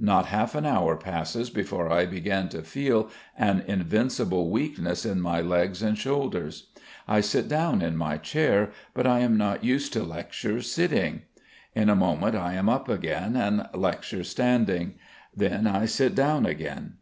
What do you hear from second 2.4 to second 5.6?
to feel an invincible weakness in my